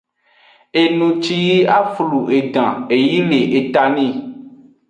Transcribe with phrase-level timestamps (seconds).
[0.81, 4.13] Enu ci yi a flu edan, e yi le eta nii.